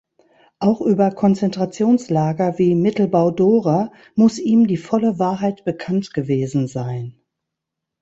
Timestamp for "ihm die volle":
4.39-5.19